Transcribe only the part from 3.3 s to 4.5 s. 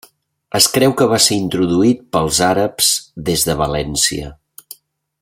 de València.